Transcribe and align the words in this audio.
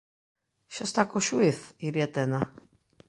Xa 0.73 0.83
está 0.87 1.01
co 1.09 1.17
xuíz, 1.27 1.59
Iria 1.89 2.07
Tena? 2.15 2.41